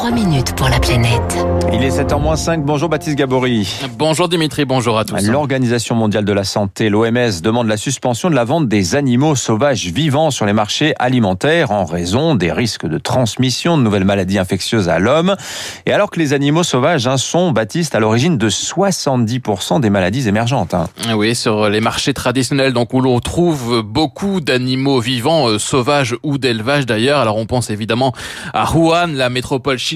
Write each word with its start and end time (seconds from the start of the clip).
3 0.00 0.12
minutes 0.12 0.56
pour 0.56 0.70
la 0.70 0.80
planète. 0.80 1.36
Il 1.74 1.84
est 1.84 2.00
7h-5. 2.00 2.62
Bonjour 2.62 2.88
Baptiste 2.88 3.16
Gabory. 3.16 3.70
Bonjour 3.98 4.30
Dimitri, 4.30 4.64
bonjour 4.64 4.98
à 4.98 5.04
tous. 5.04 5.22
L'Organisation 5.28 5.94
mondiale 5.94 6.24
de 6.24 6.32
la 6.32 6.44
santé, 6.44 6.88
l'OMS, 6.88 7.42
demande 7.42 7.68
la 7.68 7.76
suspension 7.76 8.30
de 8.30 8.34
la 8.34 8.44
vente 8.44 8.66
des 8.66 8.94
animaux 8.94 9.36
sauvages 9.36 9.88
vivants 9.88 10.30
sur 10.30 10.46
les 10.46 10.54
marchés 10.54 10.94
alimentaires 10.98 11.70
en 11.70 11.84
raison 11.84 12.34
des 12.34 12.50
risques 12.50 12.86
de 12.86 12.96
transmission 12.96 13.76
de 13.76 13.82
nouvelles 13.82 14.06
maladies 14.06 14.38
infectieuses 14.38 14.88
à 14.88 14.98
l'homme. 14.98 15.36
Et 15.84 15.92
alors 15.92 16.10
que 16.10 16.18
les 16.18 16.32
animaux 16.32 16.62
sauvages 16.62 17.06
hein, 17.06 17.18
sont, 17.18 17.52
Baptiste, 17.52 17.94
à 17.94 18.00
l'origine 18.00 18.38
de 18.38 18.48
70% 18.48 19.80
des 19.80 19.90
maladies 19.90 20.28
émergentes. 20.28 20.72
Hein. 20.72 20.88
Oui, 21.14 21.34
sur 21.34 21.68
les 21.68 21.82
marchés 21.82 22.14
traditionnels, 22.14 22.72
donc 22.72 22.94
où 22.94 23.02
l'on 23.02 23.20
trouve 23.20 23.82
beaucoup 23.82 24.40
d'animaux 24.40 25.00
vivants, 25.00 25.50
euh, 25.50 25.58
sauvages 25.58 26.16
ou 26.22 26.38
d'élevage 26.38 26.86
d'ailleurs. 26.86 27.20
Alors 27.20 27.36
on 27.36 27.44
pense 27.44 27.68
évidemment 27.68 28.14
à 28.54 28.72
Wuhan, 28.72 29.08
la 29.12 29.28
métropole 29.28 29.76
chinoise 29.76 29.89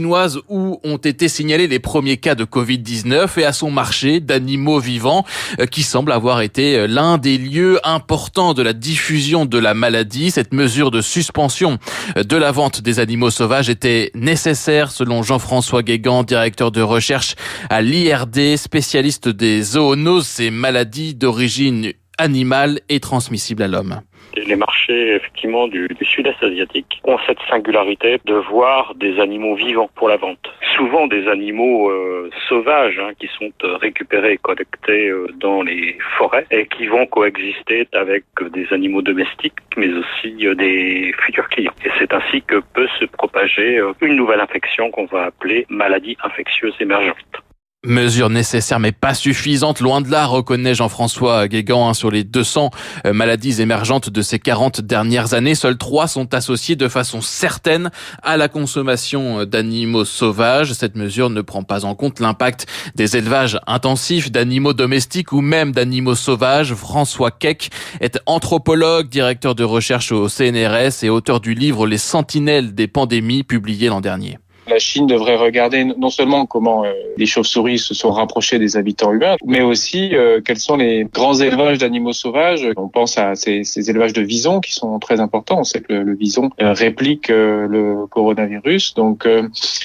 où 0.49 0.81
ont 0.83 0.97
été 0.97 1.29
signalés 1.29 1.67
les 1.67 1.79
premiers 1.79 2.17
cas 2.17 2.35
de 2.35 2.45
Covid-19 2.45 3.39
et 3.39 3.45
à 3.45 3.53
son 3.53 3.71
marché 3.71 4.21
d'animaux 4.21 4.79
vivants 4.79 5.25
euh, 5.61 5.67
qui 5.67 5.83
semble 5.83 6.13
avoir 6.13 6.41
été 6.41 6.77
euh, 6.77 6.87
l'un 6.87 7.19
des 7.19 7.39
lieux 7.39 7.79
importants 7.85 8.55
de 8.55 8.63
la 8.63 8.73
diffusion 8.73 9.47
de 9.47 9.59
la 9.59 9.75
maladie. 9.75 10.31
Cette 10.31 10.53
mesure 10.53 10.91
de 10.91 11.01
suspension 11.01 11.79
euh, 12.17 12.25
de 12.25 12.37
la 12.37 12.51
vente 12.51 12.81
des 12.81 12.99
animaux 12.99 13.31
sauvages 13.31 13.71
était 13.71 14.11
nécessaire 14.15 14.91
selon 14.91 15.23
Jean-François 15.23 15.83
Guégan, 15.83 16.23
directeur 16.23 16.71
de 16.71 16.83
recherche 16.83 17.35
à 17.71 17.83
l'IRD, 17.83 18.57
spécialiste 18.57 19.29
des 19.29 19.63
zoonoses 19.63 20.41
et 20.41 20.51
maladies 20.51 21.15
d'origine 21.15 21.93
animale 22.19 22.81
et 22.89 23.01
transmissible 23.01 23.63
à 23.63 23.69
l'homme 23.69 24.01
les 24.37 24.57
marchés 24.57 25.15
effectivement 25.15 25.69
du, 25.69 25.89
sud-est 26.03 26.43
asiatique 26.43 27.01
ont 27.05 27.19
cette 27.27 27.39
singularité 27.49 28.21
de 28.25 28.35
voir 28.35 28.95
des 28.95 29.21
animaux 29.21 29.55
vivants 29.55 29.91
pour 29.95 30.09
la 30.09 30.17
vente. 30.17 30.51
Souvent 30.77 31.07
des 31.07 31.29
animaux 31.29 31.91
euh, 31.91 32.31
sauvages 32.49 32.99
hein, 32.99 33.13
qui 33.19 33.29
sont 33.39 33.53
euh, 33.63 33.77
récupérés 33.77 34.33
et 34.33 34.39
collectés 34.39 35.09
euh, 35.09 35.29
dans 35.39 35.63
les 35.63 35.97
forêts 36.19 36.47
et 36.51 36.67
qui 36.67 36.87
vont 36.87 37.07
coexister 37.07 37.87
avec 37.93 38.25
des 38.53 38.67
animaux 38.73 39.03
domestiques 39.03 39.55
mais 39.77 39.89
aussi 39.93 40.33
des 40.57 41.13
futurs 41.25 41.49
clients. 41.49 41.73
Et 41.85 41.91
c'est 41.99 42.13
ainsi 42.13 42.43
que 42.43 42.61
peut 42.75 42.89
se 42.99 43.05
propager 43.05 43.81
une 44.01 44.17
nouvelle 44.17 44.41
infection 44.41 44.91
qu'on 44.91 45.07
va 45.07 45.25
appeler 45.25 45.67
maladie 45.69 46.17
infectieuse 46.23 46.75
émergente. 46.81 47.44
Mesure 47.85 48.31
nécessaire 48.31 48.81
mais 48.81 48.93
pas 48.93 49.13
suffisante, 49.13 49.81
loin 49.81 50.01
de 50.01 50.11
là, 50.11 50.25
reconnaît 50.25 50.75
Jean-François 50.75 51.49
Guégan, 51.49 51.89
hein, 51.89 51.95
sur 51.95 52.11
les 52.11 52.25
200 52.25 52.71
euh, 53.05 53.13
maladies 53.13 53.61
émergentes 53.61 54.09
de 54.09 54.23
ces 54.23 54.39
40 54.39 54.81
dernières 54.81 55.35
années. 55.35 55.55
Seules 55.55 55.77
trois 55.77 56.09
sont 56.09 56.33
associées 56.35 56.77
de 56.77 56.89
façon 56.89 57.21
certaine 57.21 57.91
à 58.23 58.39
la 58.39 58.49
consommation 58.49 59.41
euh, 59.41 59.45
d'animaux 59.45 60.07
sauvages. 60.07 60.73
Cette 60.73 60.97
mesure 60.97 61.29
ne 61.29 61.43
prend 61.43 61.63
pas 61.63 61.85
en 61.85 61.95
compte 61.95 62.21
l'impact 62.21 62.67
des 62.95 63.19
élevages 63.19 63.59
intensifs 63.67 64.33
d'animaux 64.33 64.73
domestiques 64.73 65.33
ou 65.33 65.43
même 65.43 65.73
d'animaux 65.73 66.15
sauvages. 66.15 66.75
François 66.75 67.31
Keck 67.31 67.71
est 68.01 68.19
anthropologue, 68.25 69.11
directeur 69.11 69.55
de 69.55 69.65
recherche 69.65 70.11
au 70.11 70.29
CNRS 70.29 71.03
et 71.03 71.11
auteur 71.11 71.41
du 71.41 71.53
livre 71.53 71.87
Les 71.87 71.99
sentinelles 71.99 72.75
des 72.75 72.89
pandémies 72.89 73.43
publié 73.43 73.89
l'an 73.89 74.01
dernier. 74.01 74.39
La 74.67 74.79
Chine 74.79 75.07
devrait 75.07 75.37
regarder 75.37 75.85
non 75.85 76.11
seulement 76.11 76.47
comment 76.47 76.85
euh, 76.85 76.93
les 77.17 77.27
chauves-souris 77.27 77.79
se 77.79 77.93
sont 77.93 78.11
rapprochées 78.11 78.59
des 78.59 78.77
habitants 78.77 79.13
humains, 79.13 79.37
mais 79.45 79.61
aussi 79.61 80.15
euh, 80.15 80.41
quels 80.45 80.59
sont 80.59 80.77
les 80.77 81.05
grands 81.13 81.35
élevages 81.35 81.79
d'animaux 81.79 82.13
sauvages. 82.13 82.67
On 82.77 82.89
pense 82.89 83.19
à 83.19 83.35
ces, 83.35 83.63
élevages 83.91 84.15
de 84.15 84.23
visons 84.23 84.61
qui 84.61 84.73
sont 84.73 84.99
très 84.99 85.21
importants. 85.21 85.61
On 85.61 85.65
sait 85.65 85.81
que 85.81 85.93
le, 85.93 86.15
vison 86.15 86.51
euh, 86.63 86.73
réplique 86.73 87.29
le 87.29 88.07
coronavirus. 88.07 88.95
Donc 88.95 89.29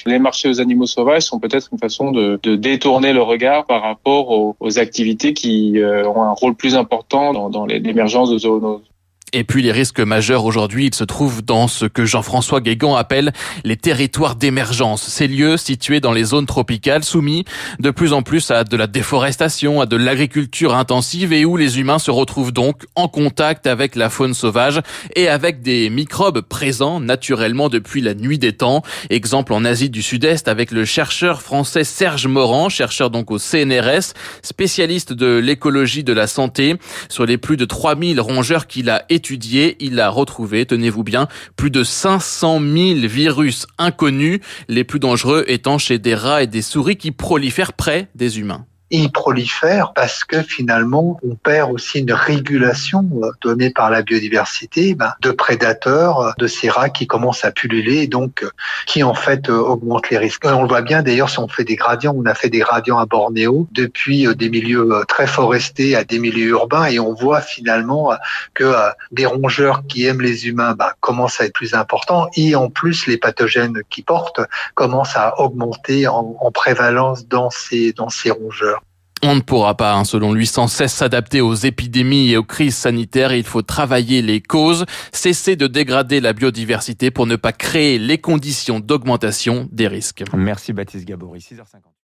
les 0.06 0.18
marchés 0.18 0.48
aux 0.48 0.60
animaux 0.60 0.86
sauvages 0.86 1.22
sont 1.22 1.38
peut-être 1.38 1.68
une 1.72 1.78
façon 1.78 2.10
de, 2.12 2.38
détourner 2.56 3.12
le 3.12 3.22
regard 3.22 3.66
par 3.66 3.82
rapport 3.82 4.30
aux, 4.30 4.56
aux 4.60 4.78
activités 4.78 5.34
qui 5.34 5.78
ont 5.82 6.22
un 6.22 6.32
rôle 6.32 6.54
plus 6.54 6.74
important 6.74 7.32
dans, 7.32 7.50
dans 7.50 7.66
l'émergence 7.66 8.30
de 8.30 8.38
zoonoses. 8.38 8.89
Et 9.32 9.44
puis 9.44 9.62
les 9.62 9.70
risques 9.70 10.00
majeurs 10.00 10.44
aujourd'hui, 10.44 10.86
ils 10.86 10.94
se 10.94 11.04
trouvent 11.04 11.42
dans 11.42 11.68
ce 11.68 11.84
que 11.84 12.04
Jean-François 12.04 12.60
Guégan 12.60 12.96
appelle 12.96 13.32
les 13.64 13.76
territoires 13.76 14.34
d'émergence. 14.34 15.02
Ces 15.02 15.28
lieux 15.28 15.56
situés 15.56 16.00
dans 16.00 16.12
les 16.12 16.24
zones 16.24 16.46
tropicales 16.46 17.04
soumis 17.04 17.44
de 17.78 17.90
plus 17.90 18.12
en 18.12 18.22
plus 18.22 18.50
à 18.50 18.64
de 18.64 18.76
la 18.76 18.88
déforestation, 18.88 19.80
à 19.80 19.86
de 19.86 19.96
l'agriculture 19.96 20.74
intensive 20.74 21.32
et 21.32 21.44
où 21.44 21.56
les 21.56 21.78
humains 21.78 22.00
se 22.00 22.10
retrouvent 22.10 22.52
donc 22.52 22.86
en 22.96 23.06
contact 23.06 23.68
avec 23.68 23.94
la 23.94 24.10
faune 24.10 24.34
sauvage 24.34 24.80
et 25.14 25.28
avec 25.28 25.62
des 25.62 25.90
microbes 25.90 26.40
présents 26.40 26.98
naturellement 26.98 27.68
depuis 27.68 28.00
la 28.00 28.14
nuit 28.14 28.38
des 28.38 28.52
temps. 28.52 28.82
Exemple 29.10 29.52
en 29.52 29.64
Asie 29.64 29.90
du 29.90 30.02
Sud-Est 30.02 30.48
avec 30.48 30.72
le 30.72 30.84
chercheur 30.84 31.40
français 31.40 31.84
Serge 31.84 32.26
Morand, 32.26 32.68
chercheur 32.68 33.10
donc 33.10 33.30
au 33.30 33.38
CNRS, 33.38 34.14
spécialiste 34.42 35.12
de 35.12 35.36
l'écologie 35.38 36.02
de 36.02 36.12
la 36.12 36.26
santé, 36.26 36.74
sur 37.08 37.26
les 37.26 37.38
plus 37.38 37.56
de 37.56 37.64
3000 37.64 38.20
rongeurs 38.20 38.66
qu'il 38.66 38.90
a 38.90 39.04
étudié, 39.20 39.76
il 39.80 40.00
a 40.00 40.08
retrouvé, 40.08 40.64
tenez-vous 40.64 41.04
bien, 41.04 41.28
plus 41.54 41.70
de 41.70 41.84
500 41.84 42.58
000 42.58 43.00
virus 43.06 43.66
inconnus, 43.76 44.40
les 44.68 44.82
plus 44.82 44.98
dangereux 44.98 45.44
étant 45.46 45.76
chez 45.76 45.98
des 45.98 46.14
rats 46.14 46.42
et 46.42 46.46
des 46.46 46.62
souris 46.62 46.96
qui 46.96 47.12
prolifèrent 47.12 47.74
près 47.74 48.08
des 48.14 48.38
humains 48.38 48.64
il 48.90 49.12
prolifère 49.12 49.92
parce 49.94 50.24
que 50.24 50.42
finalement, 50.42 51.18
on 51.22 51.34
perd 51.36 51.72
aussi 51.72 52.00
une 52.00 52.12
régulation 52.12 53.08
euh, 53.22 53.30
donnée 53.40 53.70
par 53.70 53.90
la 53.90 54.02
biodiversité 54.02 54.94
ben, 54.94 55.12
de 55.20 55.30
prédateurs, 55.30 56.20
euh, 56.20 56.30
de 56.38 56.46
ces 56.46 56.68
rats 56.68 56.90
qui 56.90 57.06
commencent 57.06 57.44
à 57.44 57.52
pulluler, 57.52 58.08
donc 58.08 58.42
euh, 58.42 58.50
qui 58.86 59.02
en 59.02 59.14
fait 59.14 59.48
augmentent 59.48 60.10
les 60.10 60.18
risques. 60.18 60.44
On 60.44 60.62
le 60.62 60.68
voit 60.68 60.82
bien 60.82 61.02
d'ailleurs 61.02 61.30
si 61.30 61.38
on 61.38 61.48
fait 61.48 61.64
des 61.64 61.76
gradients, 61.76 62.14
on 62.16 62.26
a 62.26 62.34
fait 62.34 62.48
des 62.48 62.58
gradients 62.58 62.98
à 62.98 63.06
Bornéo 63.06 63.68
depuis 63.72 64.26
des 64.34 64.50
milieux 64.50 65.02
très 65.06 65.26
forestés 65.26 65.94
à 65.94 66.04
des 66.04 66.18
milieux 66.18 66.48
urbains 66.50 66.86
et 66.86 66.98
on 66.98 67.14
voit 67.14 67.40
finalement 67.40 68.12
que 68.54 68.74
des 69.12 69.26
rongeurs 69.26 69.82
qui 69.86 70.06
aiment 70.06 70.20
les 70.20 70.48
humains 70.48 70.74
ben, 70.74 70.90
commencent 71.00 71.40
à 71.40 71.44
être 71.44 71.52
plus 71.52 71.74
importants 71.74 72.28
et 72.34 72.54
en 72.56 72.70
plus 72.70 73.06
les 73.06 73.16
pathogènes 73.16 73.82
qui 73.90 74.02
portent 74.02 74.40
commencent 74.74 75.16
à 75.16 75.40
augmenter 75.40 76.08
en, 76.08 76.36
en 76.40 76.50
prévalence 76.50 77.26
dans 77.26 77.50
ces, 77.50 77.92
dans 77.92 78.08
ces 78.08 78.30
rongeurs. 78.30 78.79
On 79.22 79.34
ne 79.34 79.40
pourra 79.40 79.76
pas, 79.76 79.94
hein, 79.94 80.04
selon 80.04 80.32
lui, 80.32 80.46
sans 80.46 80.66
cesse 80.66 80.94
s'adapter 80.94 81.42
aux 81.42 81.54
épidémies 81.54 82.30
et 82.30 82.36
aux 82.38 82.44
crises 82.44 82.76
sanitaires. 82.76 83.34
Il 83.34 83.44
faut 83.44 83.62
travailler 83.62 84.22
les 84.22 84.40
causes, 84.40 84.86
cesser 85.12 85.56
de 85.56 85.66
dégrader 85.66 86.20
la 86.20 86.32
biodiversité 86.32 87.10
pour 87.10 87.26
ne 87.26 87.36
pas 87.36 87.52
créer 87.52 87.98
les 87.98 88.18
conditions 88.18 88.80
d'augmentation 88.80 89.68
des 89.72 89.88
risques. 89.88 90.24
Merci 90.34 90.72
Baptiste 90.72 91.04
Gabory, 91.06 91.40
6h50. 91.40 91.90